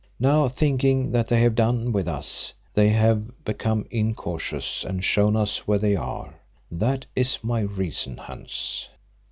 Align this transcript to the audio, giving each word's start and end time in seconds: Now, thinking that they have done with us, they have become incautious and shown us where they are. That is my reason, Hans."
Now, 0.19 0.49
thinking 0.49 1.11
that 1.11 1.27
they 1.27 1.41
have 1.43 1.53
done 1.53 1.91
with 1.91 2.07
us, 2.07 2.55
they 2.73 2.89
have 2.89 3.45
become 3.45 3.85
incautious 3.91 4.83
and 4.83 5.03
shown 5.03 5.35
us 5.35 5.67
where 5.67 5.77
they 5.77 5.95
are. 5.95 6.33
That 6.71 7.05
is 7.15 7.37
my 7.43 7.59
reason, 7.59 8.17
Hans." 8.17 8.89